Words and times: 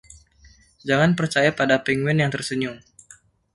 Jangan 0.87 1.11
percaya 1.19 1.51
pada 1.59 1.77
penguin 1.85 2.21
yang 2.25 2.31
tersenyum. 2.35 2.75